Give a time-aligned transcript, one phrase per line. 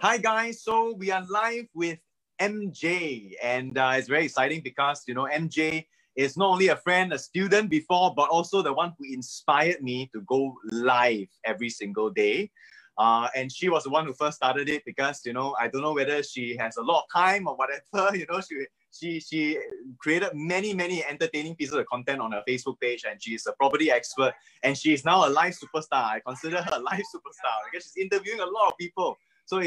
[0.00, 1.98] Hi guys, so we are live with
[2.40, 7.12] MJ, and uh, it's very exciting because you know MJ is not only a friend,
[7.12, 12.10] a student before, but also the one who inspired me to go live every single
[12.10, 12.48] day.
[12.96, 15.82] Uh, and she was the one who first started it because you know I don't
[15.82, 18.16] know whether she has a lot of time or whatever.
[18.16, 19.58] You know she she she
[19.98, 23.90] created many many entertaining pieces of content on her Facebook page, and she's a property
[23.90, 24.32] expert.
[24.62, 26.04] And she is now a live superstar.
[26.04, 29.18] I consider her a live superstar because she's interviewing a lot of people.
[29.48, 29.62] So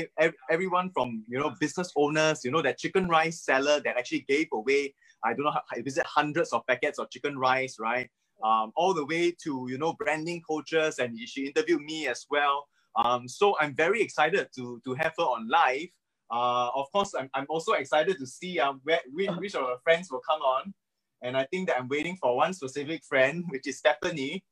[0.49, 4.47] everyone from you know business owners, you know that chicken rice seller that actually gave
[4.53, 8.07] away I don't know how, is it hundreds of packets of chicken rice, right?
[8.43, 12.67] Um, all the way to you know branding coaches, and she interviewed me as well.
[12.95, 15.87] Um, so I'm very excited to to have her on live.
[16.31, 19.77] Uh, of course, I'm, I'm also excited to see um, where, which, which of her
[19.83, 20.73] friends will come on.
[21.21, 24.43] And I think that I'm waiting for one specific friend, which is Stephanie.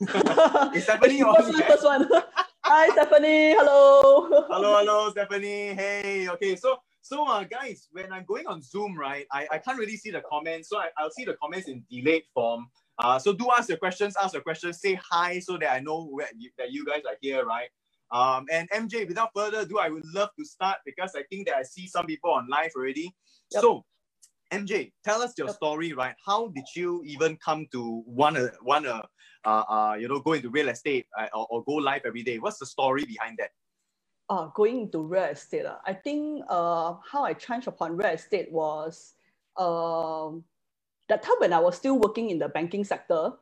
[0.74, 1.52] is Stephanie on?
[1.62, 2.08] First one.
[2.72, 3.50] Hi, Stephanie.
[3.58, 4.28] Hello.
[4.48, 5.74] hello, hello, Stephanie.
[5.74, 6.54] Hey, okay.
[6.54, 10.12] So, so uh, guys, when I'm going on Zoom, right, I, I can't really see
[10.12, 10.68] the comments.
[10.68, 12.68] So I, I'll see the comments in delayed form.
[13.00, 16.06] Uh, so do ask your questions, ask your questions, say hi so that I know
[16.06, 17.70] where you, that you guys are here, right?
[18.12, 21.56] Um, and MJ, without further ado, I would love to start because I think that
[21.56, 23.12] I see some people on live already.
[23.50, 23.62] Yep.
[23.62, 23.84] So,
[24.52, 25.56] MJ, tell us your yep.
[25.56, 26.14] story, right?
[26.24, 28.52] How did you even come to want to
[29.44, 32.38] uh, uh, you know go into real estate uh, or, or go live every day?
[32.38, 33.50] What's the story behind that?
[34.28, 38.50] Uh, going into real estate, uh, I think uh, how I changed upon real estate
[38.52, 39.14] was
[39.56, 40.44] um,
[41.08, 43.32] that time when I was still working in the banking sector.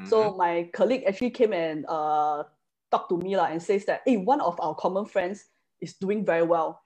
[0.00, 0.06] Mm-hmm.
[0.06, 2.44] So my colleague actually came and uh,
[2.90, 5.44] talked to me la, and says that, hey, one of our common friends
[5.80, 6.80] is doing very well.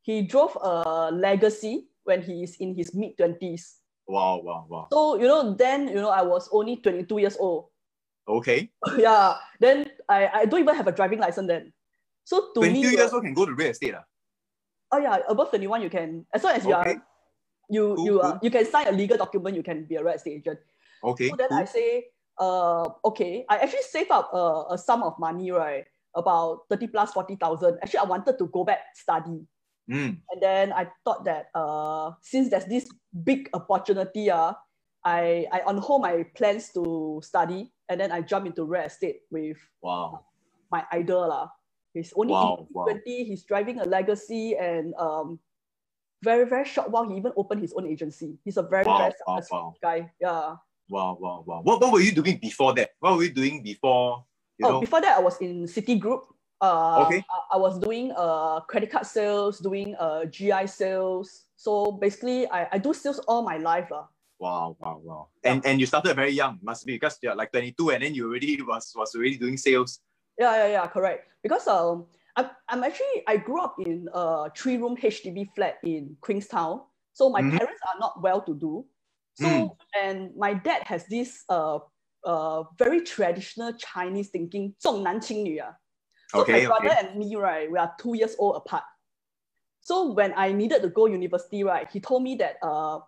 [0.00, 3.76] He drove a legacy when he is in his mid 20s.
[4.08, 4.88] Wow, wow, wow.
[4.90, 7.66] So, you know, then, you know, I was only 22 years old.
[8.28, 8.70] Okay.
[8.98, 9.36] yeah.
[9.60, 11.72] Then I, I don't even have a driving license then.
[12.24, 13.94] So to 22 me, years old can go to real estate.
[13.94, 14.02] Uh?
[14.92, 16.90] Oh yeah, above 21 you can, as long as you okay.
[16.90, 17.02] are,
[17.68, 18.22] you, cool, you, cool.
[18.22, 20.58] Uh, you can sign a legal document, you can be a real estate agent.
[21.02, 21.30] Okay.
[21.30, 21.58] So then cool.
[21.58, 22.04] I say,
[22.38, 25.84] uh, okay, I actually saved up a, a sum of money, right?
[26.14, 27.78] About 30 plus 40,000.
[27.82, 29.46] Actually, I wanted to go back study.
[29.90, 30.18] Mm.
[30.30, 32.88] And then I thought that uh, since there's this
[33.24, 34.52] big opportunity, uh,
[35.04, 39.20] I, I on hold my plans to study and then I jump into real estate
[39.30, 40.24] with wow.
[40.70, 41.30] my idol.
[41.30, 41.48] Uh.
[41.94, 43.02] He's only wow, 20, wow.
[43.04, 45.38] he's driving a legacy and um,
[46.22, 48.38] very, very short while he even opened his own agency.
[48.44, 50.10] He's a very, wow, very successful guy.
[50.20, 50.56] Yeah.
[50.88, 51.60] Wow, wow, wow.
[51.62, 52.90] What, what were you doing before that?
[53.00, 54.24] What were you doing before?
[54.58, 54.80] You oh, know?
[54.80, 56.22] before that, I was in Citigroup.
[56.60, 57.24] Uh, okay.
[57.28, 61.46] I, I, was doing uh, credit card sales, doing uh, GI sales.
[61.56, 63.90] So basically, I, I do sales all my life.
[63.90, 64.04] Uh.
[64.41, 65.27] Wow, wow, wow.
[65.43, 65.53] Yeah.
[65.53, 68.29] And and you started very young, must be because you're like 22 and then you
[68.29, 69.99] already was was already doing sales.
[70.37, 71.27] Yeah, yeah, yeah, correct.
[71.41, 76.15] Because um I'm, I'm actually I grew up in a three room HDB flat in
[76.21, 76.81] Queenstown.
[77.13, 77.57] So my mm-hmm.
[77.57, 78.85] parents are not well to do.
[79.39, 79.69] So, mm.
[80.01, 81.77] and my dad has this uh,
[82.23, 85.73] uh, very traditional Chinese thinking, 重男轻女 ah.
[86.29, 87.07] So okay, my brother okay.
[87.07, 88.83] and me, right, we are two years old apart.
[89.81, 92.99] So when I needed to go university, right, he told me that uh,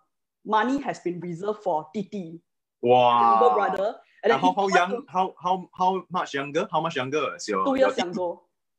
[0.45, 2.39] money has been reserved for Titi,
[2.81, 3.39] wow.
[3.39, 3.95] younger brother.
[4.23, 6.67] And, and how, how young, to, how, how, how much younger?
[6.71, 8.33] How much younger is your Two years your younger.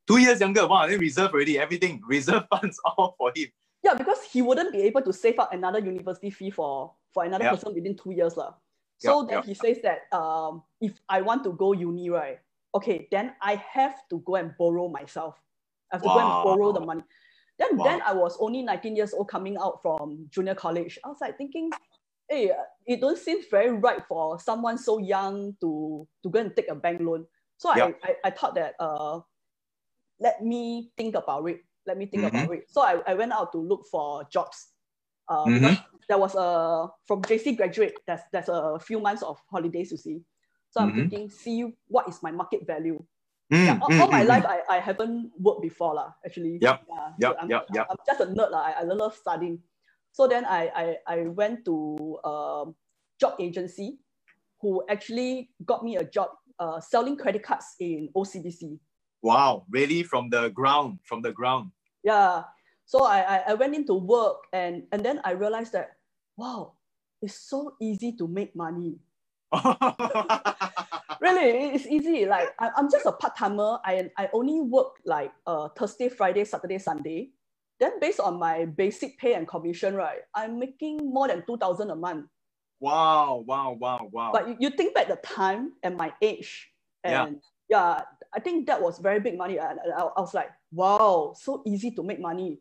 [0.06, 0.66] Two years younger.
[0.66, 2.00] Wow, then reserve already, everything.
[2.08, 3.48] Reserve funds all for him.
[3.82, 7.44] Yeah, because he wouldn't be able to save up another university fee for, for another
[7.44, 7.54] yep.
[7.54, 8.36] person within two years.
[8.36, 8.54] La.
[8.98, 9.44] So yep, then yep.
[9.44, 12.38] he says that um, if I want to go uni, right,
[12.74, 15.36] okay, then I have to go and borrow myself.
[15.92, 16.14] I have to wow.
[16.14, 17.02] go and borrow the money.
[17.58, 17.84] Then, wow.
[17.84, 20.98] then I was only 19 years old coming out from junior college.
[21.04, 21.70] I was like thinking,
[22.28, 22.52] hey,
[22.86, 26.74] it don't seem very right for someone so young to, to go and take a
[26.74, 27.26] bank loan.
[27.56, 29.20] So I, I, I thought that uh,
[30.20, 32.36] let me think about it let me think mm-hmm.
[32.36, 32.64] about it.
[32.68, 34.68] So I, I went out to look for jobs.
[35.28, 35.74] Um, mm-hmm.
[36.08, 37.94] There was a from JC graduate.
[38.06, 40.20] There's there's a few months of holidays you see.
[40.70, 41.08] So I'm mm-hmm.
[41.08, 43.02] thinking, see what is my market value.
[43.52, 46.58] Mm, yeah, all, all, my mm, life I, I haven't worked before lah, actually.
[46.60, 46.82] Yep.
[46.88, 47.86] Yeah, yep, so I'm, yep, yep.
[47.90, 48.62] I'm just a nerd lah.
[48.66, 49.62] I, I love studying.
[50.10, 52.74] So then I I, I went to a um,
[53.20, 53.98] job agency
[54.60, 58.78] who actually got me a job uh, selling credit cards in OCBC.
[59.22, 61.70] Wow, really from the ground, from the ground.
[62.02, 62.44] Yeah.
[62.84, 65.96] So I, I, I, went into work and, and then I realized that,
[66.36, 66.74] wow,
[67.20, 68.98] it's so easy to make money.
[71.20, 72.26] really, it's easy.
[72.26, 73.78] Like I, I'm just a part-timer.
[73.84, 77.30] I, I only work like uh, Thursday, Friday, Saturday, Sunday.
[77.78, 81.96] Then based on my basic pay and commission, right, I'm making more than 2000 a
[81.96, 82.26] month.
[82.80, 84.30] Wow, wow, wow, wow.
[84.32, 86.68] But you, you think back the time and my age
[87.04, 88.02] and yeah, yeah
[88.34, 89.58] I think that was very big money.
[89.58, 92.58] And I, I was like, wow, so easy to make money.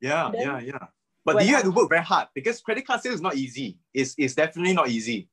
[0.00, 0.86] Yeah, then, yeah, yeah.
[1.24, 2.28] But do you I, have to work very hard?
[2.34, 3.78] Because credit card sales is not easy.
[3.92, 5.28] It's, it's definitely not easy.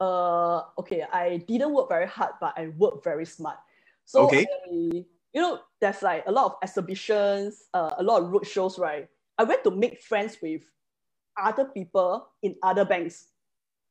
[0.00, 3.58] Uh, okay, I didn't work very hard, but I worked very smart.
[4.04, 4.46] So okay.
[4.46, 8.78] I, you know, there's like a lot of exhibitions, uh, a lot of road shows,
[8.78, 9.08] right?
[9.36, 10.62] I went to make friends with
[11.36, 13.26] other people in other banks.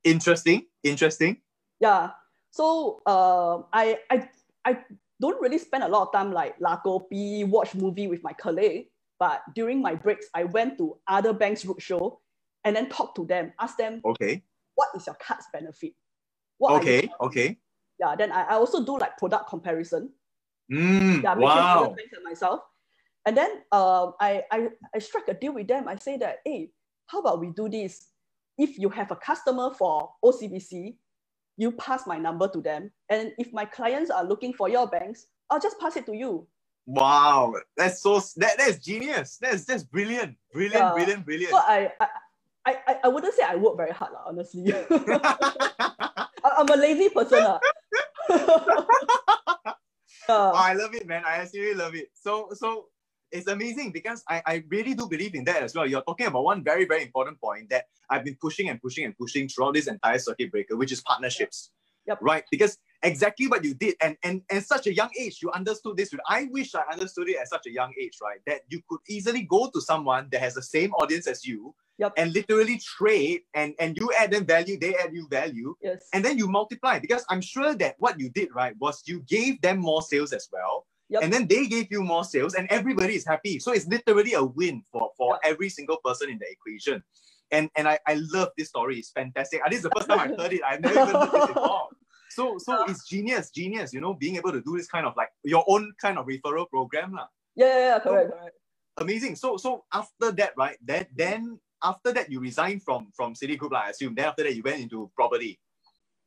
[0.03, 0.65] Interesting.
[0.83, 1.37] Interesting.
[1.79, 2.11] Yeah.
[2.51, 4.29] So uh, I I
[4.65, 4.79] I
[5.19, 8.87] don't really spend a lot of time like la kopi, watch movie with my colleague.
[9.19, 12.17] But during my breaks, I went to other banks roadshow
[12.63, 14.43] and then talk to them, ask them, okay,
[14.77, 15.93] what is your card's benefit?
[16.59, 17.57] What okay, okay.
[17.99, 20.11] Yeah, then I, I also do like product comparison.
[20.71, 21.95] Mm, yeah, wow.
[21.95, 22.61] Sure myself.
[23.25, 25.87] And then uh, I, I, I strike a deal with them.
[25.87, 26.71] I say that, hey,
[27.07, 28.05] how about we do this?
[28.57, 30.95] If you have a customer for OCBC,
[31.57, 32.91] you pass my number to them.
[33.09, 36.47] And if my clients are looking for your banks, I'll just pass it to you.
[36.85, 39.37] Wow, that's so that, that's genius.
[39.41, 41.51] That's that's brilliant, brilliant, uh, brilliant, brilliant.
[41.51, 42.07] So I, I
[42.67, 44.73] I I I wouldn't say I work very hard, honestly.
[46.43, 47.39] I'm a lazy person.
[47.39, 47.59] Uh,
[50.29, 51.23] oh, I love it, man.
[51.25, 52.09] I absolutely love it.
[52.13, 52.87] So so
[53.31, 55.87] it's amazing because I, I really do believe in that as well.
[55.87, 59.17] You're talking about one very, very important point that I've been pushing and pushing and
[59.17, 61.71] pushing throughout this entire circuit breaker, which is partnerships.
[62.07, 62.19] Yep.
[62.21, 62.43] Right?
[62.49, 66.13] Because exactly what you did, and and and such a young age, you understood this.
[66.27, 68.39] I wish I understood it at such a young age, right?
[68.45, 71.73] That you could easily go to someone that has the same audience as you.
[71.99, 72.13] Yep.
[72.17, 76.07] and literally trade and and you add them value they add you value yes.
[76.13, 79.59] and then you multiply because i'm sure that what you did right was you gave
[79.61, 81.23] them more sales as well Yep.
[81.23, 83.59] And then they gave you more sales and everybody is happy.
[83.59, 85.53] So it's literally a win for, for yep.
[85.53, 87.03] every single person in the equation.
[87.51, 88.99] And and I, I love this story.
[88.99, 89.61] It's fantastic.
[89.63, 90.61] And this is the first time i've heard it.
[90.67, 91.87] I've never even heard this before.
[92.29, 92.91] So so yeah.
[92.91, 95.93] it's genius, genius, you know, being able to do this kind of like your own
[95.99, 97.13] kind of referral program.
[97.13, 97.25] La.
[97.55, 98.55] Yeah, yeah, yeah, correct, so, correct.
[98.97, 99.35] Amazing.
[99.37, 100.77] So so after that, right?
[100.85, 104.15] That then after that you resigned from from Citigroup, I assume.
[104.15, 105.59] Then after that you went into property.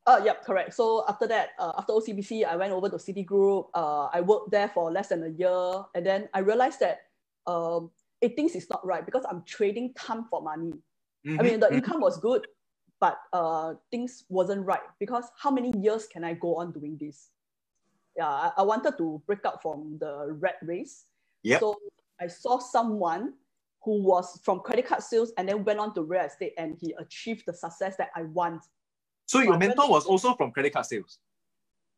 [0.06, 0.75] Uh, yep, correct.
[0.75, 3.69] So after that, uh, after OCBC, I went over to Citigroup.
[3.75, 5.85] Uh, I worked there for less than a year.
[5.94, 7.02] And then I realized that
[7.47, 10.73] um, it things is not right because I'm trading time for money.
[11.26, 11.38] Mm-hmm.
[11.38, 11.76] I mean, the mm-hmm.
[11.76, 12.46] income was good,
[12.99, 17.29] but uh, things wasn't right because how many years can I go on doing this?
[18.17, 21.05] Yeah, I, I wanted to break out from the rat race.
[21.43, 21.61] Yep.
[21.61, 21.76] So
[22.20, 23.35] I saw someone
[23.82, 26.94] who was from credit card sales and then went on to real estate and he
[26.99, 28.62] achieved the success that I want.
[29.27, 31.19] So your mentor was also from credit card sales?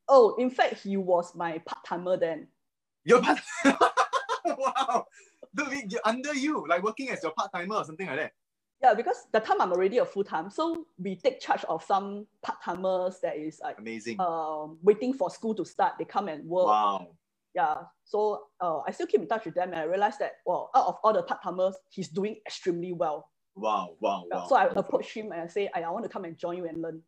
[0.08, 2.46] Oh, in fact, he was my part-timer then.
[3.05, 3.40] Your part
[4.44, 5.06] Wow.
[5.55, 8.32] Dude, under you, like working as your part-timer or something like that.
[8.82, 10.50] Yeah, because the time I'm already a full-time.
[10.50, 14.19] So we take charge of some part-timers that is like amazing.
[14.20, 15.94] Um, waiting for school to start.
[15.99, 16.67] They come and work.
[16.67, 17.08] Wow.
[17.54, 17.75] Yeah.
[18.04, 20.87] So uh, I still keep in touch with them and I realized that well, out
[20.87, 23.28] of all the part-timers, he's doing extremely well.
[23.54, 24.46] Wow, wow, wow.
[24.49, 26.66] So I approached him and I say, I, I want to come and join you
[26.66, 27.02] and learn.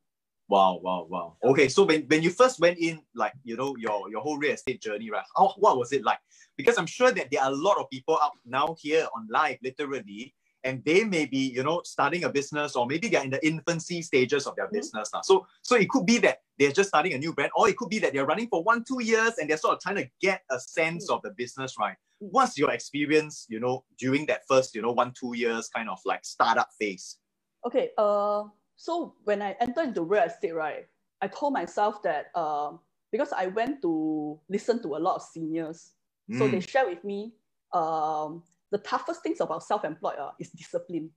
[0.49, 1.37] Wow, wow, wow.
[1.43, 4.52] Okay, so when, when you first went in, like, you know, your, your whole real
[4.52, 5.25] estate journey, right?
[5.35, 6.19] How, what was it like?
[6.58, 9.56] Because I'm sure that there are a lot of people out now here on live,
[9.62, 13.46] literally, and they may be, you know, starting a business or maybe they're in the
[13.46, 14.76] infancy stages of their mm-hmm.
[14.76, 15.20] business now.
[15.22, 17.90] So, so it could be that they're just starting a new brand, or it could
[17.90, 20.43] be that they're running for one, two years and they're sort of trying to get
[20.50, 21.14] a sense mm-hmm.
[21.14, 21.96] of the business, right?
[22.22, 22.28] Mm.
[22.31, 25.99] What's your experience, you know, during that first, you know, one, two years kind of
[26.04, 27.18] like startup phase?
[27.66, 28.44] Okay, uh,
[28.76, 30.87] so when I entered into real estate, right,
[31.21, 32.73] I told myself that uh,
[33.11, 35.92] because I went to listen to a lot of seniors,
[36.30, 36.38] mm.
[36.38, 36.68] so they mm.
[36.68, 37.33] share with me
[37.73, 38.42] um,
[38.75, 41.09] the toughest things about self-employed uh, is discipline.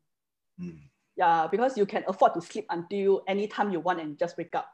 [0.61, 0.77] Mm.
[1.15, 4.53] Yeah, because you can afford to sleep until any time you want and just wake
[4.53, 4.69] up.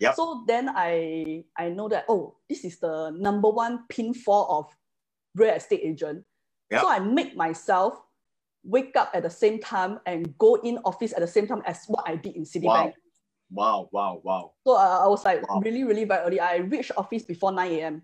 [0.00, 0.16] Yep.
[0.16, 4.64] So then I I know that oh this is the number one pinfall of
[5.34, 6.24] real estate agent.
[6.70, 6.80] Yep.
[6.80, 8.00] So I make myself
[8.64, 11.84] wake up at the same time and go in office at the same time as
[11.86, 12.94] what I did in Citibank.
[13.50, 14.52] Wow, wow, wow, wow.
[14.66, 15.60] So uh, I was like wow.
[15.60, 16.40] really, really very early.
[16.40, 18.02] I reached office before 9 a.m.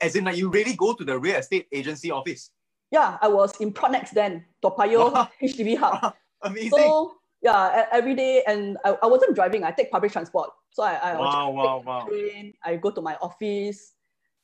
[0.00, 2.50] as in like you really go to the real estate agency office?
[2.90, 5.28] Yeah, I was in PropNex then, Toa Payoh wow.
[5.42, 6.14] HDB Hub.
[6.42, 6.70] Amazing.
[6.70, 9.64] So yeah, every day, and I, I wasn't driving.
[9.64, 10.50] I take public transport.
[10.72, 12.06] So I, I wow, wow, wow.
[12.06, 12.52] train.
[12.64, 13.94] I go to my office,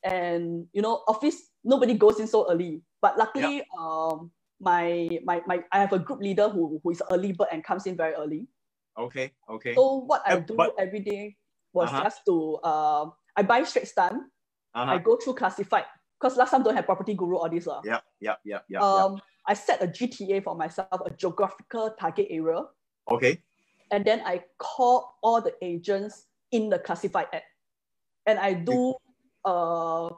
[0.03, 2.81] and you know, office nobody goes in so early.
[3.01, 3.65] But luckily, yep.
[3.77, 7.63] um, my my my I have a group leader who who is early bird and
[7.63, 8.47] comes in very early.
[8.97, 9.75] Okay, okay.
[9.75, 11.35] So what I do but, every day
[11.73, 12.03] was uh-huh.
[12.03, 14.23] just to uh, I buy Straits Times.
[14.73, 14.93] Uh-huh.
[14.93, 15.85] I go through classified
[16.19, 17.67] because last time don't have property guru all this.
[17.67, 17.81] Uh.
[17.83, 18.79] Yeah, yeah, yeah, yeah.
[18.81, 19.21] Um.
[19.49, 22.63] I set a GTA for myself, a geographical target area.
[23.09, 23.41] Okay.
[23.91, 27.43] And then I call all the agents in the classified app.
[28.25, 28.95] And I do
[29.45, 30.09] uh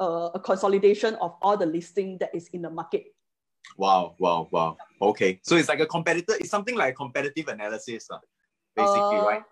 [0.00, 3.14] uh, a consolidation of all the listing that is in the market.
[3.76, 4.76] Wow, wow, wow.
[5.00, 5.38] Okay.
[5.42, 8.18] So it's like a competitor, it's something like a competitive analysis, uh,
[8.74, 9.42] basically, uh, right?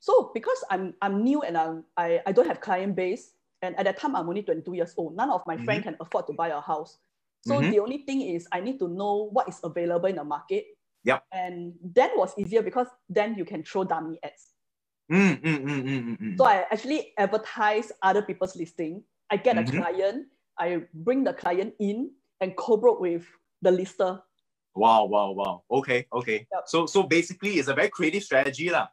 [0.00, 3.30] So because I'm I'm new and I'm, I, I don't have client base,
[3.62, 5.64] and at that time I'm only 22 years old, none of my mm-hmm.
[5.64, 6.98] friends can afford to buy a house.
[7.46, 7.70] So mm-hmm.
[7.70, 10.66] the only thing is I need to know what is available in the market.
[11.04, 11.24] Yep.
[11.32, 14.54] And that was easier because then you can throw dummy ads.
[15.10, 19.02] Mm, mm, mm, mm, mm, so I actually advertise other people's listing.
[19.30, 19.78] I get mm-hmm.
[19.78, 20.26] a client,
[20.58, 23.26] I bring the client in and co-broke with
[23.62, 24.22] the lister.
[24.74, 25.62] Wow, wow, wow.
[25.70, 26.46] Okay, okay.
[26.52, 26.62] Yep.
[26.66, 28.70] So so basically it's a very creative strategy.
[28.70, 28.88] La.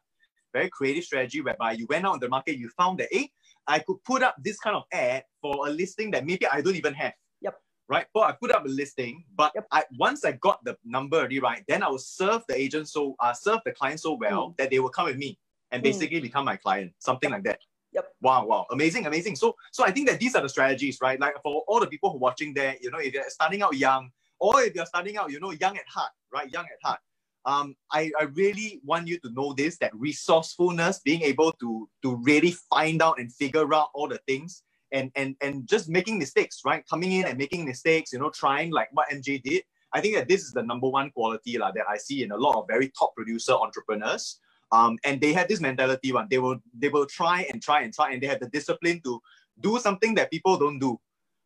[0.52, 3.30] Very creative strategy whereby you went out in the market, you found that hey,
[3.66, 6.76] I could put up this kind of ad for a listing that maybe I don't
[6.76, 7.12] even have.
[7.40, 7.56] Yep.
[7.88, 8.06] Right.
[8.14, 9.66] But I put up a listing, but yep.
[9.70, 13.16] I once I got the number already right, then I will serve the agent so
[13.20, 14.56] uh serve the client so well mm.
[14.58, 15.38] that they will come with me
[15.70, 15.84] and mm.
[15.84, 16.22] basically mm.
[16.22, 17.60] become my client, something like that.
[17.92, 18.06] Yep.
[18.20, 19.34] Wow, wow, amazing, amazing.
[19.34, 21.18] So, so I think that these are the strategies, right?
[21.18, 23.76] Like for all the people who are watching there, you know, if you're starting out
[23.76, 26.50] young, or if you're starting out, you know, young at heart, right?
[26.50, 27.00] Young at heart.
[27.46, 32.16] Um, I, I really want you to know this that resourcefulness, being able to to
[32.16, 36.60] really find out and figure out all the things and and and just making mistakes,
[36.64, 36.84] right?
[36.88, 39.62] Coming in and making mistakes, you know, trying like what MJ did.
[39.92, 42.36] I think that this is the number one quality la, that I see in a
[42.36, 44.38] lot of very top producer entrepreneurs.
[44.72, 46.28] Um, and they have this mentality one.
[46.30, 49.20] They will they will try and try and try, and they have the discipline to
[49.58, 51.00] do something that people don't do,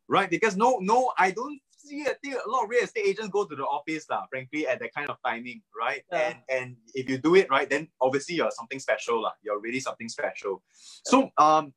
[0.07, 0.29] right?
[0.29, 2.01] Because no, no, I don't see.
[2.03, 4.25] I think a lot of real estate agents go to the office, lah.
[4.29, 6.03] Frankly, at that kind of timing, right?
[6.11, 6.27] Yeah.
[6.27, 9.33] And and if you do it right, then obviously you're something special, lah.
[9.41, 10.63] You're really something special.
[11.05, 11.73] So um,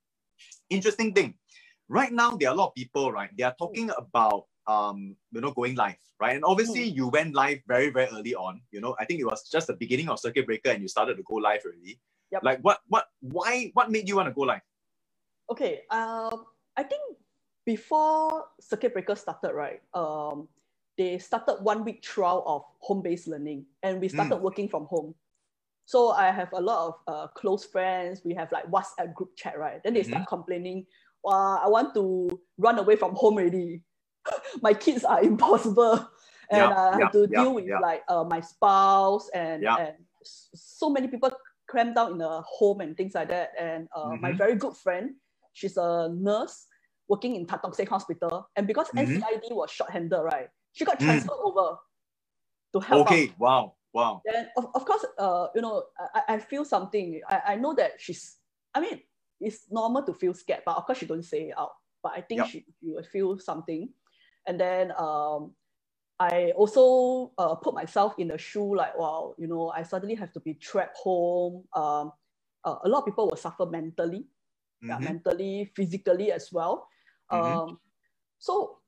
[0.71, 1.35] interesting thing.
[1.89, 3.31] Right now, there are a lot of people, right?
[3.37, 6.37] They are talking about um, you know, going live, right?
[6.37, 6.95] And obviously, mm.
[6.95, 8.61] you went live very, very early on.
[8.71, 11.17] You know, I think it was just the beginning of circuit breaker, and you started
[11.17, 11.99] to go live already.
[12.31, 12.43] Yep.
[12.45, 14.61] Like, what, what, why, what made you want to go live?
[15.51, 16.45] Okay, um,
[16.77, 17.01] I think
[17.69, 19.83] before circuit breaker started, right?
[19.93, 20.49] Um,
[20.97, 24.41] they started one week trial of home-based learning, and we started mm.
[24.41, 25.15] working from home.
[25.85, 28.23] So I have a lot of uh, close friends.
[28.25, 29.83] We have like WhatsApp group chat, right?
[29.85, 30.13] Then they mm-hmm.
[30.13, 30.87] start complaining,
[31.23, 33.83] "Wow, I want to run away from home already."
[34.63, 35.97] my kids are impossible
[36.51, 39.95] and yeah, I have yeah, to yeah, deal with like uh, my spouse and, and
[40.23, 41.31] so many people
[41.69, 43.53] crammed down in the home and things like that.
[43.59, 44.21] And uh, mm-hmm.
[44.21, 45.15] my very good friend,
[45.53, 46.68] she's a nurse
[47.09, 48.49] working in Tan Tock Seng Hospital.
[48.57, 49.17] And because mm-hmm.
[49.17, 51.05] NCID was short-handed, right, she got mm.
[51.05, 51.49] transferred mm.
[51.49, 51.79] over
[52.75, 53.39] to help Okay, out.
[53.39, 54.23] wow, wow.
[54.27, 55.85] And of, of course, uh, you know,
[56.15, 57.21] I, I feel something.
[57.29, 58.37] I, I know that she's,
[58.75, 59.01] I mean,
[59.41, 61.73] it's normal to feel scared, but of course she don't say it out.
[62.03, 62.49] But I think yep.
[62.49, 63.89] she, she will feel something.
[64.47, 65.53] And then um,
[66.21, 70.33] I also uh, put myself in the shoe like, wow, you know, I suddenly have
[70.33, 71.65] to be trapped home.
[71.75, 72.13] Um,
[72.65, 74.27] uh, a lot of people will suffer mentally,
[74.83, 74.91] mm-hmm.
[74.91, 76.89] yeah, mentally, physically as well.
[77.31, 77.59] Mm-hmm.
[77.59, 77.79] Um,
[78.39, 78.79] so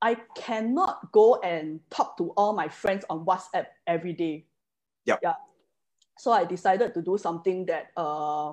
[0.00, 4.46] I cannot go and talk to all my friends on WhatsApp every day.
[5.06, 5.20] Yep.
[5.22, 5.34] Yeah.
[6.18, 8.52] So I decided to do something that uh,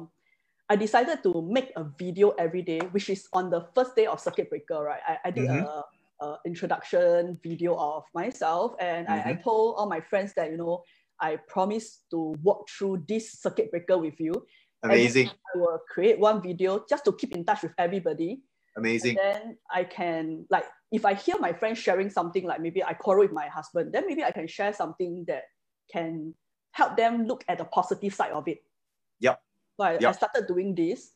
[0.70, 4.20] I decided to make a video every day, which is on the first day of
[4.20, 5.02] circuit breaker, right?
[5.08, 5.66] I, I did mm-hmm.
[5.68, 5.84] a
[6.22, 8.76] uh, introduction video of myself.
[8.80, 9.14] And mm-hmm.
[9.14, 9.44] I, I, mm-hmm.
[9.44, 10.84] told all my friends that, you know,
[11.20, 14.48] I promise to walk through this circuit breaker with you.
[14.84, 15.30] Amazing.
[15.30, 18.42] I will create one video just to keep in touch with everybody.
[18.78, 19.18] Amazing.
[19.18, 22.94] And then I can, like, if I hear my friends sharing something, like maybe I
[22.94, 25.44] quarrel with my husband, then maybe I can share something that
[25.92, 26.34] can
[26.72, 28.64] help them look at the positive side of it.
[29.20, 29.42] Yep.
[29.78, 30.04] So I, yep.
[30.04, 31.12] I started doing this.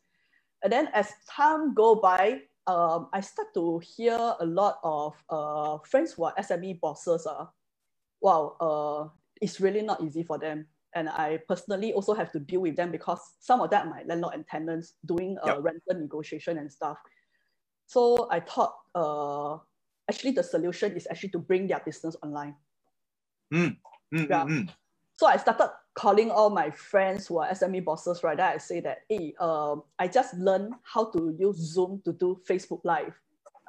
[0.63, 5.77] And then as time go by, um, I start to hear a lot of uh,
[5.85, 7.27] friends who are SME bosses.
[7.27, 7.45] Uh,
[8.21, 9.09] wow, uh,
[9.41, 10.67] it's really not easy for them.
[10.95, 14.03] And I personally also have to deal with them because some of that are my
[14.07, 15.57] landlord and tenants doing a yep.
[15.62, 16.97] rental negotiation and stuff.
[17.88, 19.58] So I thought uh,
[20.10, 22.56] actually the solution is actually to bring their business online.
[23.54, 23.77] Mm,
[24.13, 24.44] mm, yeah.
[24.44, 24.70] Mm,
[25.18, 28.36] so I started calling all my friends who are SME bosses, right?
[28.36, 32.42] Then I say that, hey, uh, I just learned how to use Zoom to do
[32.48, 33.13] Facebook Live.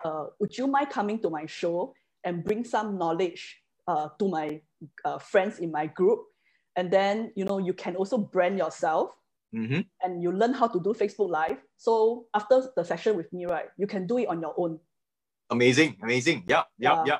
[0.05, 1.95] Uh, would you mind coming to my show
[2.25, 4.61] and bring some knowledge uh, to my
[5.05, 6.25] uh, friends in my group?
[6.75, 9.17] And then, you know, you can also brand yourself
[9.55, 9.81] mm-hmm.
[10.03, 11.59] and you learn how to do Facebook Live.
[11.77, 14.79] So after the session with me, right, you can do it on your own.
[15.51, 16.45] Amazing, amazing.
[16.49, 17.19] Yeah, yeah, yeah.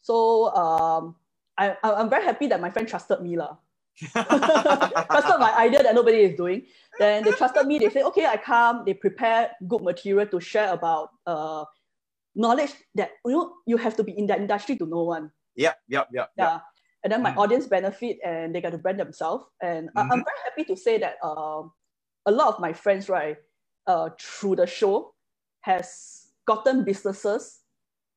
[0.00, 1.16] So um,
[1.58, 3.36] I, I'm very happy that my friend trusted me.
[3.36, 3.56] lah
[4.12, 6.62] trusted my idea that nobody is doing.
[6.98, 7.78] Then they trusted me.
[7.78, 8.84] They say, okay, I come.
[8.84, 11.64] They prepare good material to share about uh,
[12.34, 15.32] knowledge that you know you have to be in that industry to know one.
[15.56, 16.60] Yeah, yeah, yeah, Yeah.
[17.04, 17.36] And then my mm.
[17.36, 19.44] audience benefit and they get to brand themselves.
[19.62, 19.98] And mm-hmm.
[19.98, 21.62] I, am very happy to say that uh,
[22.26, 23.36] a lot of my friends, right,
[23.86, 25.14] uh, through the show
[25.60, 27.60] has gotten businesses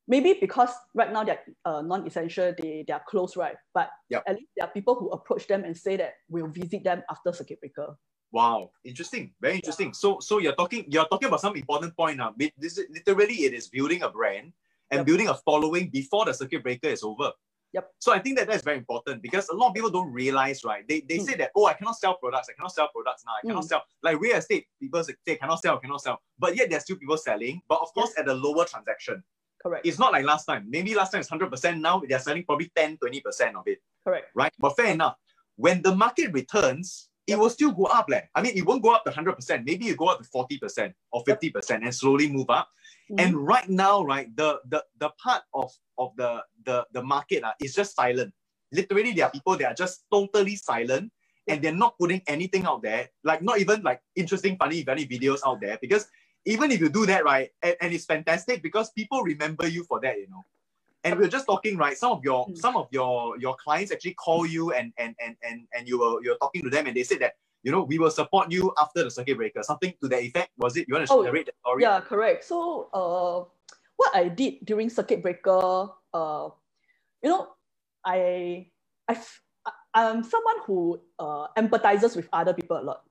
[0.10, 3.56] maybe because right now they're uh, non-essential, they, they are closed, right?
[3.74, 4.24] But yep.
[4.28, 7.32] at least there are people who approach them and say that we'll visit them after
[7.32, 7.96] circuit breaker.
[8.32, 9.88] Wow, interesting, very interesting.
[9.88, 9.94] Yeah.
[9.94, 12.34] So, so you're talking, you're talking about some important point now.
[12.36, 14.52] This is, literally, it is building a brand
[14.92, 15.06] and yep.
[15.06, 17.32] building a following before the circuit breaker is over.
[17.74, 17.92] Yep.
[18.00, 20.88] So I think that that's very important because a lot of people don't realize, right?
[20.88, 21.26] They, they mm.
[21.26, 22.50] say that, oh, I cannot sell products.
[22.50, 23.34] I cannot sell products now.
[23.44, 23.68] I cannot mm.
[23.68, 23.84] sell.
[24.02, 26.20] Like real estate, people say, cannot sell, cannot sell.
[26.40, 28.24] But yet there's still people selling, but of course yes.
[28.26, 29.24] at a lower transaction.
[29.62, 29.86] Correct.
[29.86, 30.66] It's not like last time.
[30.70, 31.80] Maybe last time it's 100%.
[31.80, 33.80] Now they're selling probably 10, 20% of it.
[34.04, 34.28] Correct.
[34.34, 34.54] Right?
[34.58, 35.16] But fair enough.
[35.58, 38.06] When the market returns, it will still go up.
[38.10, 38.30] Like.
[38.34, 39.66] I mean, it won't go up to 100%.
[39.66, 42.70] Maybe it go up to 40% or 50% and slowly move up.
[43.10, 43.20] Mm-hmm.
[43.20, 47.54] And right now, right, the, the, the part of, of the, the, the market uh,
[47.62, 48.34] is just silent.
[48.72, 51.12] Literally, there are people that are just totally silent
[51.48, 55.39] and they're not putting anything out there, like not even like interesting, funny, funny videos
[55.46, 56.08] out there because
[56.46, 60.00] even if you do that, right, and, and it's fantastic because people remember you for
[60.01, 60.44] that, you know.
[61.04, 61.98] And we are just talking, right?
[61.98, 62.58] Some of your mm.
[62.58, 66.22] some of your your clients actually call you and and and and and you were
[66.22, 69.04] you're talking to them and they said that you know we will support you after
[69.04, 69.63] the circuit breaker.
[69.63, 70.51] Something to that effect.
[70.58, 70.88] Was it?
[70.88, 71.84] You want to oh, narrate that story?
[71.84, 72.44] Yeah, correct.
[72.46, 73.44] So uh,
[73.98, 76.50] what I did during circuit breaker, uh,
[77.24, 77.48] you know,
[78.06, 78.68] I
[79.08, 79.18] I
[79.94, 83.04] I'm someone who uh, empathizes with other people a lot.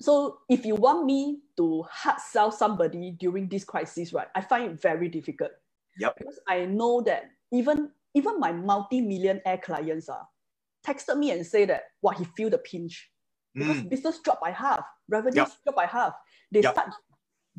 [0.00, 4.72] So if you want me to hard sell somebody during this crisis, right, I find
[4.72, 5.50] it very difficult.
[5.98, 6.16] Yep.
[6.18, 11.64] Because I know that even even my multi-millionaire clients are uh, texted me and say
[11.64, 13.10] that what he feel the pinch
[13.54, 13.88] because mm.
[13.88, 15.50] business drop by half, revenue yep.
[15.64, 16.14] drop by half.
[16.50, 16.74] They yep.
[16.74, 16.90] start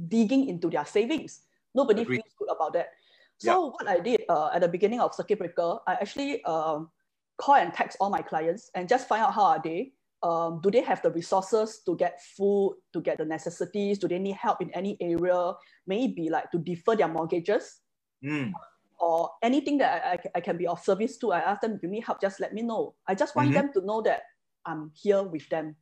[0.08, 1.42] digging into their savings.
[1.74, 2.18] Nobody Agreed.
[2.18, 2.90] feels good about that.
[3.38, 3.74] So yep.
[3.74, 6.90] what I did uh, at the beginning of circuit breaker, I actually um,
[7.38, 9.94] call and text all my clients and just find out how are they
[10.26, 14.00] um, do they have the resources to get food, to get the necessities?
[14.00, 15.54] Do they need help in any area?
[15.86, 17.82] Maybe like to defer their mortgages
[18.24, 18.52] mm.
[19.00, 21.34] or anything that I, I, I, can be of service to.
[21.34, 22.96] I ask them, if you need help, just let me know.
[23.08, 23.68] I just want mm-hmm.
[23.68, 24.24] them to know that
[24.66, 25.76] I'm here with them.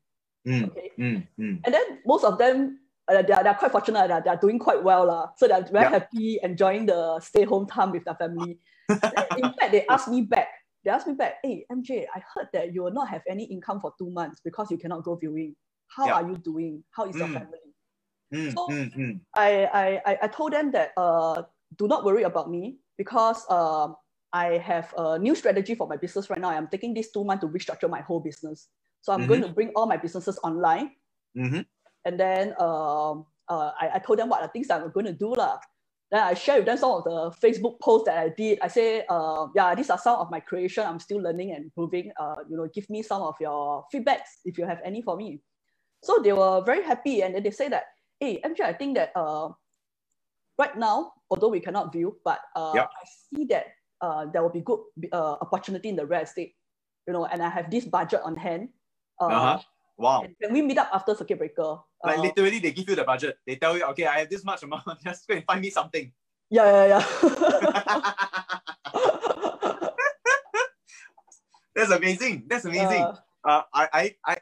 [0.48, 0.70] Mm.
[0.70, 0.92] Okay.
[1.00, 1.28] Mm.
[1.40, 1.60] Mm.
[1.66, 5.10] And then most of them, uh, they're, they're quite fortunate that they're doing quite well.
[5.10, 5.92] Uh, so they're very yep.
[5.92, 8.60] happy, enjoying the stay home time with their family.
[8.90, 10.50] in fact, they asked me back,
[10.84, 13.80] they asked me back, hey, MJ, I heard that you will not have any income
[13.80, 15.56] for two months because you cannot go viewing.
[15.88, 16.14] How yeah.
[16.14, 16.84] are you doing?
[16.92, 17.20] How is mm.
[17.20, 17.60] your family?
[18.34, 19.20] Mm, so mm, mm.
[19.36, 21.44] I, I, I told them that uh,
[21.78, 23.90] do not worry about me because uh,
[24.32, 26.50] I have a new strategy for my business right now.
[26.50, 28.70] I'm taking this two months to restructure my whole business.
[29.04, 29.28] So I'm mm-hmm.
[29.28, 30.92] going to bring all my businesses online.
[31.38, 31.60] Mm-hmm.
[32.06, 35.14] And then um, uh, I, I told them what the things that I'm going to
[35.14, 35.36] do.
[35.36, 35.60] La.
[36.10, 38.60] Then I share with them some of the Facebook posts that I did.
[38.62, 40.86] I say, uh, yeah, these are some of my creation.
[40.88, 42.12] I'm still learning and improving.
[42.18, 45.42] Uh, you know, give me some of your feedbacks if you have any for me.
[46.02, 47.86] So they were very happy, and then they say that,
[48.20, 49.50] hey, MJ, I think that uh,
[50.58, 52.90] right now, although we cannot view, but uh, yep.
[52.92, 53.68] I see that
[54.00, 54.80] uh, there will be good
[55.12, 56.56] uh, opportunity in the real estate.
[57.08, 58.70] You know, and I have this budget on hand.
[59.20, 59.60] Uh, uh-huh.
[59.98, 60.26] Wow.
[60.42, 61.78] Can we meet up after circuit breaker?
[62.04, 63.38] Like uh, literally, they give you the budget.
[63.46, 64.84] They tell you, okay, I have this much amount.
[65.04, 66.12] Just go and find me something.
[66.50, 67.06] Yeah, yeah, yeah.
[71.76, 72.46] That's amazing.
[72.48, 73.02] That's amazing.
[73.02, 74.38] Uh, uh, I, I, I,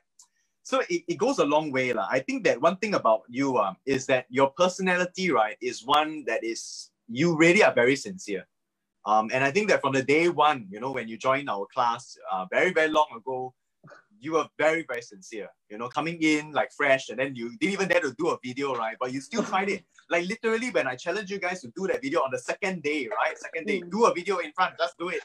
[0.63, 1.93] so it, it goes a long way.
[1.93, 2.07] La.
[2.09, 6.25] I think that one thing about you um, is that your personality, right, is one
[6.25, 8.47] that is, you really are very sincere.
[9.05, 11.65] Um, and I think that from the day one, you know, when you joined our
[11.73, 13.53] class uh, very, very long ago,
[14.21, 17.73] you were very, very sincere, you know, coming in like fresh and then you didn't
[17.73, 18.95] even dare to do a video, right?
[18.99, 19.83] But you still tried it.
[20.09, 23.09] Like literally when I challenged you guys to do that video on the second day,
[23.09, 23.37] right?
[23.37, 23.89] Second day, mm.
[23.89, 25.21] do a video in front, just do it.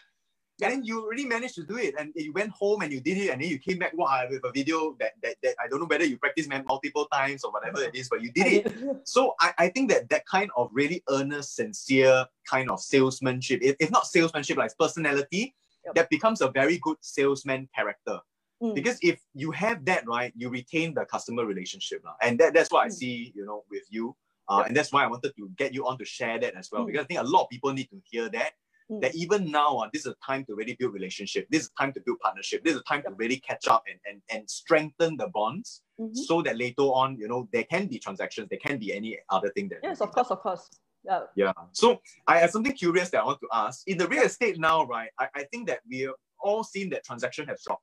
[0.62, 1.94] And then you really managed to do it.
[1.98, 3.30] And you went home and you did it.
[3.30, 5.86] And then you came back wow, with a video that, that, that I don't know
[5.86, 9.00] whether you practiced multiple times or whatever it is, but you did it.
[9.04, 13.76] so I, I think that that kind of really earnest, sincere kind of salesmanship, if,
[13.78, 15.54] if not salesmanship, like personality,
[15.84, 15.94] yep.
[15.94, 18.20] that becomes a very good salesman character.
[18.62, 18.74] Mm.
[18.74, 22.02] Because if you have that, right, you retain the customer relationship.
[22.22, 22.86] And that, that's what mm.
[22.86, 24.16] I see, you know, with you.
[24.48, 24.68] Uh, yep.
[24.68, 26.82] And that's why I wanted to get you on to share that as well.
[26.82, 26.86] Mm.
[26.86, 28.52] Because I think a lot of people need to hear that.
[28.90, 29.00] Mm.
[29.02, 31.48] That even now, uh, this is a time to really build relationship.
[31.50, 32.64] This is time to build partnership.
[32.64, 33.08] This is a time yep.
[33.08, 36.14] to really catch up and, and, and strengthen the bonds mm-hmm.
[36.14, 39.50] so that later on, you know, there can be transactions, there can be any other
[39.50, 39.80] thing that.
[39.82, 40.70] Yes, of course, of course.
[41.04, 41.20] Yeah.
[41.34, 41.52] Yeah.
[41.72, 43.86] So I have something curious that I want to ask.
[43.88, 47.46] In the real estate now, right, I, I think that we've all seen that transaction
[47.48, 47.82] has dropped.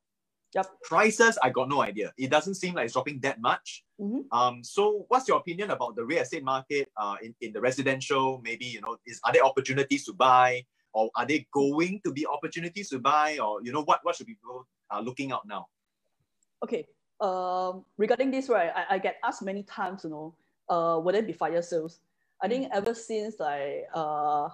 [0.56, 0.68] Yep.
[0.84, 2.14] Prices, I got no idea.
[2.18, 3.84] It doesn't seem like it's dropping that much.
[4.00, 4.22] Mm-hmm.
[4.32, 8.40] Um, so what's your opinion about the real estate market uh, in, in the residential?
[8.44, 10.64] Maybe, you know, is are there opportunities to buy
[10.94, 14.28] or are they going to be opportunities to buy or, you know, what, what should
[14.28, 15.68] people are uh, looking out now?
[16.64, 16.86] Okay.
[17.20, 20.36] Um, regarding this, right, I, I get asked many times, you know,
[20.70, 22.00] uh, will there be fire sales?
[22.42, 24.50] I think ever since like uh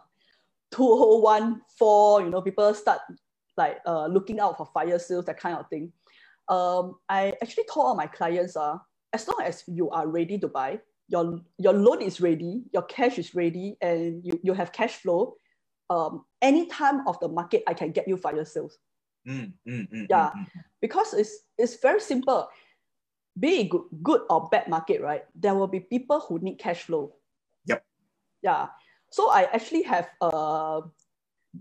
[0.72, 3.00] 2014, you know, people start
[3.60, 5.92] like uh, looking out for fire sales, that kind of thing.
[6.48, 8.78] Um, I actually told all my clients, uh,
[9.14, 13.20] as long as you are ready to buy, your, your loan is ready, your cash
[13.20, 15.36] is ready, and you, you have cash flow,
[15.90, 18.78] um, any time of the market, I can get you fire sales.
[19.28, 20.64] Mm, mm, mm, yeah, mm, mm.
[20.82, 22.48] because it's, it's very simple.
[23.38, 25.24] Be it good, good or bad market, right?
[25.36, 27.14] There will be people who need cash flow.
[27.66, 27.84] Yep.
[28.42, 28.68] Yeah.
[29.12, 30.82] So I actually have uh,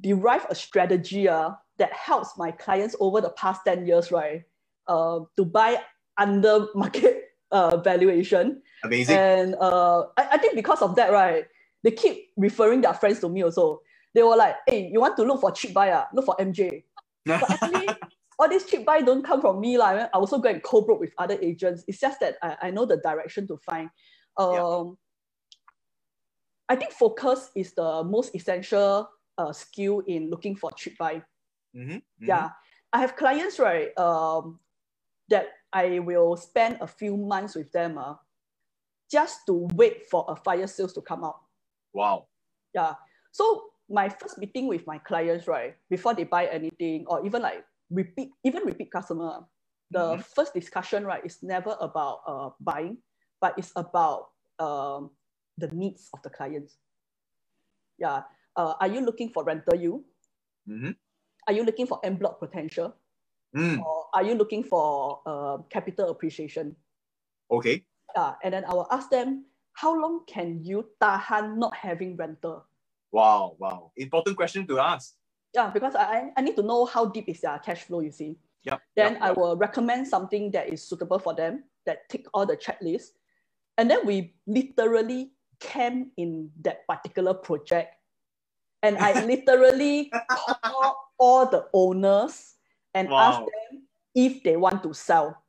[0.00, 4.42] derived a strategy uh, that helps my clients over the past 10 years, right?
[4.86, 5.78] Uh, to buy
[6.16, 8.62] under market uh, valuation.
[8.84, 9.16] Amazing.
[9.16, 11.44] And uh, I, I think because of that, right,
[11.84, 13.80] they keep referring their friends to me also.
[14.14, 15.90] They were like, hey, you want to look for cheap buy?
[15.90, 16.06] Uh?
[16.12, 16.84] Look for MJ.
[17.26, 17.88] but actually,
[18.38, 19.78] all these cheap buy don't come from me.
[19.78, 21.84] Like, I also go and co-broke with other agents.
[21.86, 23.90] It's just that I, I know the direction to find.
[24.36, 24.84] Um, yeah.
[26.70, 31.22] I think focus is the most essential uh, skill in looking for cheap buy.
[31.76, 32.26] Mm-hmm, mm-hmm.
[32.26, 32.50] Yeah,
[32.92, 34.60] I have clients right um,
[35.28, 38.14] that I will spend a few months with them uh,
[39.10, 41.40] just to wait for a fire sales to come out.
[41.92, 42.26] Wow.
[42.74, 42.94] Yeah.
[43.32, 47.64] So my first meeting with my clients, right, before they buy anything or even like
[47.90, 49.44] repeat, even repeat customer,
[49.90, 50.22] the mm-hmm.
[50.34, 52.98] first discussion, right, is never about uh, buying,
[53.40, 54.28] but it's about
[54.58, 55.10] um,
[55.56, 56.76] the needs of the clients.
[57.98, 58.22] Yeah.
[58.56, 60.04] Uh, are you looking for rental you?
[60.68, 60.90] Mm-hmm.
[61.48, 62.94] Are you looking for en bloc potential?
[63.56, 63.80] Mm.
[63.80, 66.76] Or are you looking for uh, capital appreciation?
[67.50, 67.82] Okay.
[68.14, 72.66] Uh, and then I will ask them, how long can you tahan not having rental?
[73.10, 73.92] Wow, wow.
[73.96, 75.14] Important question to ask.
[75.54, 78.36] Yeah, because I, I need to know how deep is their cash flow, you see.
[78.64, 79.36] Yep, then yep, I yep.
[79.38, 83.16] will recommend something that is suitable for them, that tick all the checklists.
[83.78, 87.94] And then we literally camp in that particular project.
[88.82, 92.54] And I literally call all the owners
[92.94, 93.18] and Wow.
[93.18, 93.82] ask them
[94.14, 95.44] if they want to sell.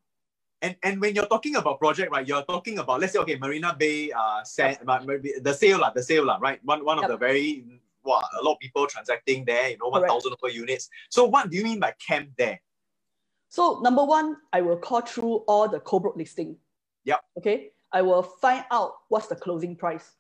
[0.62, 3.74] And and when you're talking about project, right, you're talking about let's say okay, Marina
[3.80, 6.60] Bay, uh, Sand, maybe the sale, the sale, right?
[6.66, 7.12] One one of Yep.
[7.12, 7.64] the very
[8.04, 10.90] wow, a lot of people transacting there, you know, thousand over units.
[11.10, 12.60] So what do you mean by camp there?
[13.50, 16.58] So number one, I will call through all the co-broke listing.
[17.06, 17.22] Yep.
[17.38, 17.72] Okay.
[17.92, 20.12] I will find out what's the closing price.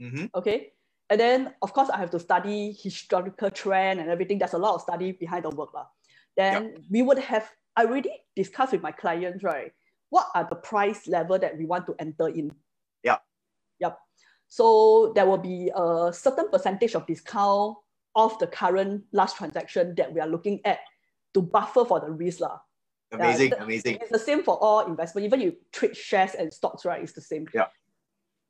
[0.00, 0.26] Mm-hmm.
[0.34, 0.72] Okay.
[1.10, 4.38] And then of course I have to study historical trend and everything.
[4.38, 5.72] There's a lot of study behind the work.
[5.74, 5.86] lah.
[6.36, 9.72] Then we would have I already discussed with my clients, right?
[10.10, 12.50] What are the price level that we want to enter in?
[13.02, 13.18] Yeah.
[13.80, 13.98] Yep.
[14.48, 17.76] So there will be a certain percentage of discount
[18.16, 20.80] of the current last transaction that we are looking at
[21.34, 22.40] to buffer for the risk.
[22.40, 22.58] lah.
[23.12, 23.98] Amazing, the- amazing.
[24.00, 25.24] It's the same for all investment.
[25.24, 27.02] Even you trade shares and stocks, right?
[27.02, 27.46] It's the same.
[27.54, 27.68] Yeah.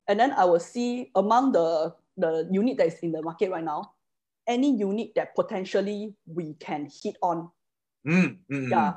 [0.09, 3.65] And then I will see among the the unit that is in the market right
[3.65, 3.93] now,
[4.47, 7.51] any unit that potentially we can hit on.
[8.07, 8.71] Mm, mm, mm.
[8.71, 8.95] Yeah.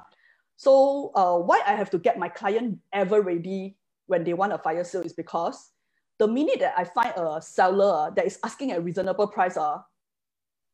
[0.57, 4.57] So uh, why I have to get my client ever ready when they want a
[4.57, 5.71] fire sale is because
[6.19, 9.79] the minute that I find a seller uh, that is asking a reasonable price, uh,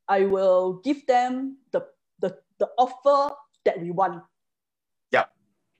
[0.08, 1.86] I will give them the,
[2.20, 3.34] the, the offer
[3.66, 4.24] that we want.
[5.12, 5.30] Yep.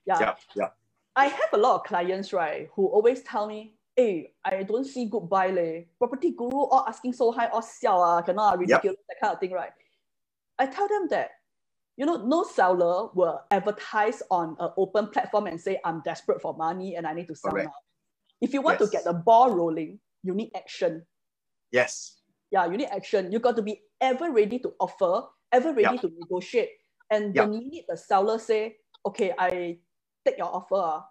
[0.06, 0.20] Yeah.
[0.20, 0.68] Yeah, yeah.
[1.16, 5.06] I have a lot of clients, right, who always tell me, hey, I don't see
[5.06, 5.82] good buy leh.
[5.98, 9.50] Property guru all asking so high, all sell, ah, cannot, ridiculous, that kind of thing,
[9.50, 9.72] right?
[10.56, 11.30] I tell them that,
[11.96, 16.54] you know, no seller will advertise on an open platform and say, I'm desperate for
[16.56, 17.66] money and I need to sell Correct.
[17.66, 17.74] now.
[18.40, 18.88] If you want Yes.
[18.90, 21.04] to get the ball rolling, you need action.
[21.72, 22.20] Yes.
[22.52, 23.32] Yeah, you need action.
[23.32, 26.02] You got to be ever ready to offer, ever ready Yep.
[26.02, 26.70] to negotiate.
[27.10, 27.46] And Yep.
[27.46, 29.78] the minute the seller say, okay, I
[30.24, 31.04] take your offer, ah,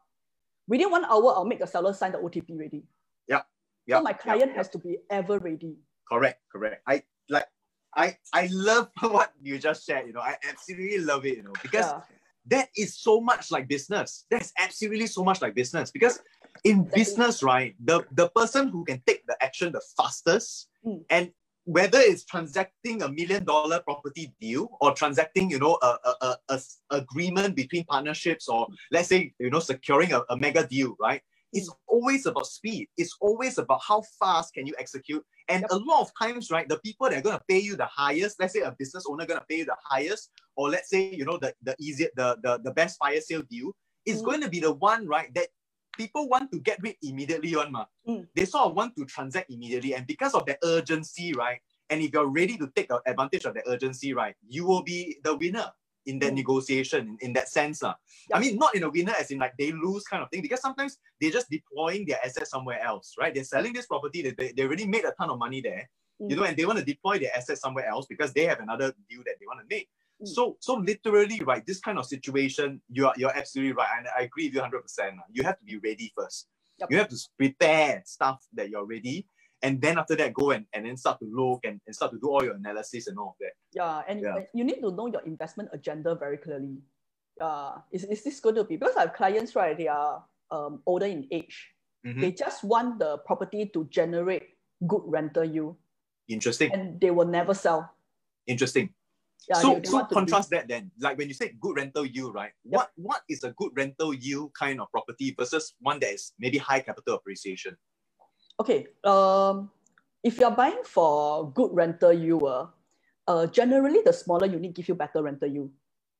[0.68, 2.84] within one hour, I'll make the seller sign the OTP ready.
[3.28, 3.42] Yeah.
[3.90, 4.58] so my client yeah.
[4.58, 5.78] has to be ever ready.
[6.12, 6.82] Correct, correct.
[6.88, 7.48] I like
[7.96, 10.20] I I love what you just shared, you know.
[10.22, 12.02] I absolutely love it, you know, because Yeah.
[12.48, 14.26] that is so much like business.
[14.30, 15.92] That's absolutely so much like business.
[15.92, 16.20] Because
[16.64, 21.04] in business, right, the, the person who can take the action the fastest Mm.
[21.10, 21.32] and
[21.68, 26.38] whether it's transacting a million dollar property deal or transacting, you know, a, a, a,
[26.50, 26.60] a
[26.92, 31.22] agreement between partnerships or let's say, you know, securing a, a mega deal, right?
[31.52, 32.88] It's always about speed.
[32.96, 35.24] It's always about how fast can you execute.
[35.50, 38.38] And a lot of times, right, the people that are gonna pay you the highest,
[38.40, 41.38] let's say a business owner gonna pay you the highest, or let's say, you know,
[41.38, 43.74] the the easier the the, the best fire sale deal
[44.06, 44.26] is Mm.
[44.26, 45.50] going to be the one, right, that
[45.98, 47.86] people want to get rid immediately on ma.
[48.08, 48.28] Mm.
[48.36, 49.96] They sort of want to transact immediately.
[49.96, 51.60] And because of the urgency, right?
[51.90, 55.36] And if you're ready to take advantage of the urgency, right, you will be the
[55.36, 55.72] winner
[56.06, 56.38] in that Mm.
[56.38, 57.84] negotiation in, in that sense.
[57.84, 57.94] Uh.
[58.34, 60.62] I mean, not in a winner as in like they lose kind of thing, because
[60.62, 63.34] sometimes they're just deploying their assets somewhere else, right?
[63.34, 66.36] They're selling this property, they, they, they already made a ton of money there, you
[66.36, 66.40] Mm.
[66.40, 69.22] know, and they want to deploy their assets somewhere else because they have another deal
[69.26, 69.90] that they want to make.
[70.22, 70.28] Mm.
[70.28, 73.88] So, so literally, right, this kind of situation, you are you're absolutely right.
[73.98, 74.70] And I agree with you 100%.
[74.70, 75.22] uh.
[75.32, 76.48] You have to be ready first.
[76.80, 76.92] Yep.
[76.92, 79.28] You have to prepare stuff that you're ready.
[79.64, 82.20] And then after that, go and, and then start to look and, and start to
[82.20, 83.54] do all your analysis and all of that.
[83.74, 84.44] Yeah, and Yeah.
[84.54, 86.78] you need to know your investment agenda very clearly.
[87.42, 89.76] Uh, is, is this going to be because I have clients, right?
[89.78, 91.70] They are um, older in age.
[92.06, 92.22] Mhm.
[92.22, 94.44] They just want the property to generate
[94.86, 95.76] good rental yield
[96.28, 96.72] Interesting.
[96.72, 97.90] and they will never sell.
[98.46, 98.94] Interesting.
[99.50, 100.92] Yeah, so so be- contrast that then.
[101.00, 102.52] Like when you say good rental yield, right?
[102.64, 106.58] What what is a good rental yield kind of property versus one that is maybe
[106.58, 107.78] high capital appreciation?
[108.60, 109.70] Okay, um,
[110.24, 112.68] if you're buying for good rental yield, uh,
[113.28, 115.72] uh, generally the smaller unit give you better rental yield.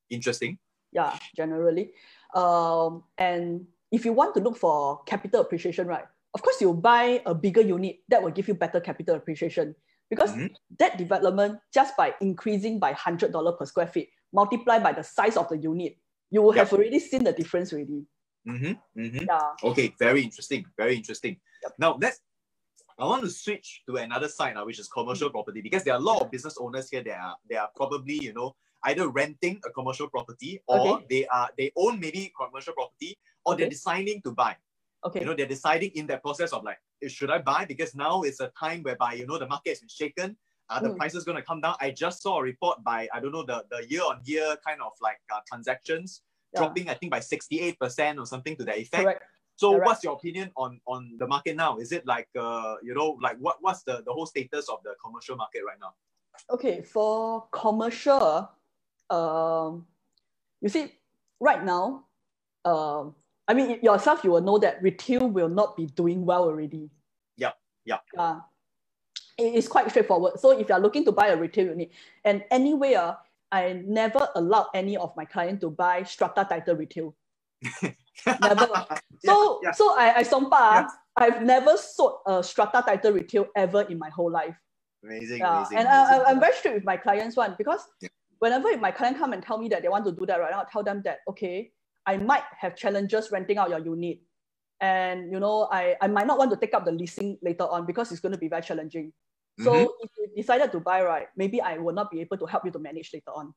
[0.10, 0.58] Interesting.
[0.92, 1.92] Yeah, generally.
[2.34, 6.06] Um, and if you want to look for capital appreciation, right?
[6.34, 9.76] Of course, you buy a bigger unit that will give you better capital appreciation
[10.10, 10.56] because Mhm.
[10.80, 15.38] that development just by increasing by hundred dollar per square feet, multiplied by the size
[15.38, 15.98] of the unit,
[16.30, 16.68] you will Yep.
[16.68, 18.06] have already seen the difference already.
[18.48, 19.00] Mm-hmm.
[19.00, 19.26] Mm-hmm.
[19.28, 19.54] Yeah.
[19.64, 20.66] Okay, very interesting.
[20.78, 21.40] Very interesting.
[21.64, 21.74] Yep.
[21.80, 22.22] Now let's
[23.00, 24.94] I want to switch to another side now, which is Mm.
[24.94, 27.70] commercial property, because there are a lot of business owners here that are they are
[27.76, 31.06] probably, you know, either renting a commercial property or Okay.
[31.10, 33.16] they are they own maybe commercial property
[33.46, 34.56] or they're deciding to buy.
[35.06, 35.20] Okay.
[35.20, 37.66] You know, they're deciding in that process of like, should I buy?
[37.66, 40.38] Because now it's a time whereby, you know, the market has been shaken.
[40.70, 40.98] Uh, the Mm.
[40.98, 41.76] price is going to come down.
[41.80, 44.82] I just saw a report by, I don't know, the, the year on year kind
[44.82, 46.60] of like uh, transactions Yeah.
[46.62, 49.04] dropping, I think, by 68% or something to that effect.
[49.04, 49.24] Correct.
[49.56, 49.86] So Correct.
[49.86, 51.78] what's your opinion on, on the market now?
[51.78, 54.94] Is it like, uh, you know, like what, what's the, the whole status of the
[55.04, 55.94] commercial market right now?
[56.50, 58.50] Okay, for commercial,
[59.10, 59.86] um,
[60.62, 60.94] you see,
[61.40, 62.06] right now,
[62.66, 63.16] um,
[63.48, 66.90] I mean yourself, you will know that retail will not be doing well already.
[67.38, 67.56] Yep,
[67.86, 68.02] yep.
[68.18, 68.40] Uh,
[69.38, 70.40] it is quite straightforward.
[70.40, 71.92] So if you are looking to buy a retail unit,
[72.26, 73.14] and anyway, uh,
[73.52, 77.16] I never allow any of my client to buy strata title retail.
[78.42, 78.68] Never.
[79.24, 79.72] So yeah.
[79.72, 80.88] so I I sompa, Yeah.
[81.16, 84.56] I've never sold a strata title retail ever in my whole life.
[85.04, 85.78] amazing, Yeah, amazing.
[85.78, 86.14] and amazing.
[86.14, 88.10] I, I, am very strict with my clients one because Yeah.
[88.40, 90.60] whenever my client come and tell me that they want to do that, right, now,
[90.60, 91.72] I'll tell them that okay,
[92.08, 94.20] I might have challenges renting out your unit,
[94.80, 97.86] and you know I, I might not want to take up the leasing later on
[97.86, 99.12] because it's going to be very challenging.
[99.60, 99.90] So Mhm.
[100.02, 102.72] if you decided to buy, right, maybe I will not be able to help you
[102.72, 103.54] to manage later on.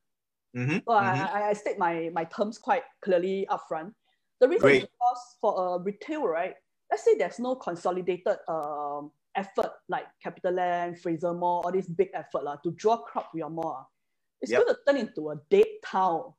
[0.57, 1.29] Mhm, So mhm.
[1.31, 3.93] I, I, state my, my terms quite clearly upfront.
[4.41, 4.83] The reason Great.
[4.83, 6.57] is because for a retail, right,
[6.91, 12.43] let's say there's no consolidated um, effort like CapitaLand, Fraser Mall, all this big effort
[12.45, 13.77] lah, to draw crowd to your mall.
[13.79, 13.87] ah.
[14.41, 14.65] It's Yep.
[14.65, 16.33] going to turn into a dead town.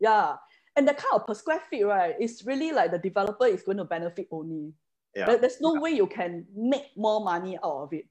[0.00, 0.36] Yeah.
[0.76, 3.78] And the kind of per square feet, right, is really like the developer is going
[3.78, 4.72] to benefit only.
[5.14, 5.26] yeah.
[5.26, 8.06] There- There's no way you can make more money out of it.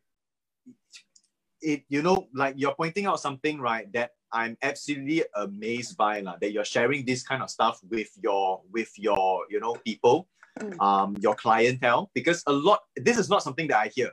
[1.62, 6.36] it you know like you're pointing out something right that i'm absolutely amazed by lah,
[6.42, 10.28] that you're sharing this kind of stuff with your with your you know people
[10.60, 10.78] Mm.
[10.88, 14.12] um your clientele because a lot this is not something that i hear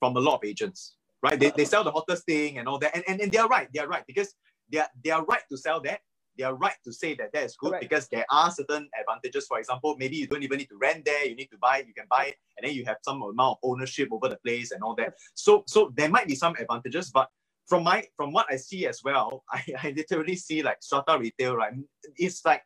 [0.00, 2.94] from a lot of agents right they, they sell the hottest thing and all that
[2.96, 4.32] and, and, and they're right they're right because
[4.72, 6.00] they're they're right to sell that
[6.38, 7.82] they're right to say that that is good Correct.
[7.82, 9.46] because there are certain advantages.
[9.46, 11.92] For example maybe you don't even need to rent there you need to buy you
[11.94, 14.94] can buy and then you have some amount of ownership over the place and all
[14.96, 15.14] that.
[15.34, 17.28] So so there might be some advantages but
[17.66, 21.56] from my from what i see as well i, I literally see like strata retail
[21.56, 21.72] right?
[22.16, 22.62] It's like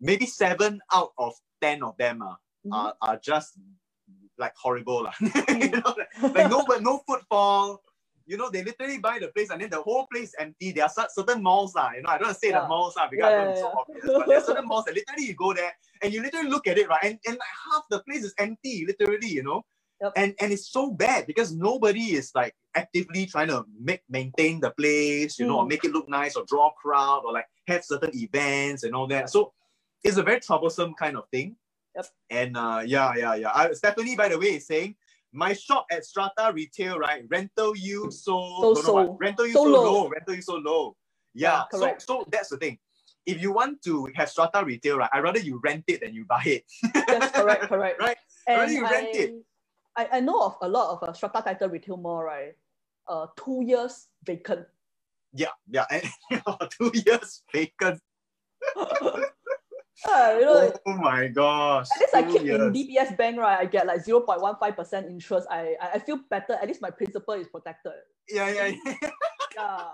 [0.00, 2.72] maybe seven out of ten of them are, Mhm.
[2.72, 3.50] are, are just
[4.38, 5.06] like horrible
[5.48, 7.80] you know, like, like no but no footfall
[8.26, 10.90] you know they literally buy the place and then the whole place empty there are
[11.10, 12.68] certain malls lah, you know i don't want to say the Yeah.
[12.68, 14.94] malls lah, because I know Yeah, it's so obvious but there are certain malls that
[14.94, 17.84] literally you go there and you literally look at it right and, and like half
[17.90, 19.62] the place is empty literally you know
[20.02, 20.12] Yep.
[20.16, 24.70] and and it's so bad because nobody is like actively trying to make maintain the
[24.72, 25.70] place you know or Mm.
[25.70, 29.30] make it look nice or draw crowd or like have certain events and all that
[29.30, 29.52] so
[30.04, 31.56] it's a very troublesome kind of thing
[31.96, 32.06] Yep.
[32.30, 34.96] and uh yeah yeah yeah I, stephanie by the way is saying
[35.34, 39.46] my shop at strata retail right rental you so So- don't know what, so- rental
[39.46, 39.84] you so so, low.
[39.92, 40.08] low.
[40.08, 40.96] rental you so low
[41.34, 42.02] yeah, Yeah, so correct.
[42.02, 42.78] so that's the thing
[43.26, 46.24] if you want to have strata retail right i rather you rent it than you
[46.24, 46.64] buy it
[47.08, 48.00] that's correct, correct.
[48.00, 48.16] Right.
[48.46, 49.34] And Rather you rent I, it.
[49.96, 52.52] I, I know of a lot of uh, strata title retail mall, right?
[53.08, 54.66] Uh, two years vacant.
[55.32, 56.04] yeah yeah and
[56.78, 58.00] two years vacant
[60.08, 62.72] Uh, you know, oh my gosh at least I keep in.
[62.72, 63.58] DBS Bank, right?
[63.58, 65.46] I get like 0.15% interest.
[65.50, 66.54] I, I I feel better.
[66.60, 67.92] At least my principal is protected.
[68.28, 68.94] yeah yeah yeah
[69.56, 69.84] Yeah.